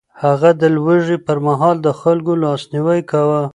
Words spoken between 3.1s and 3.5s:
کاوه.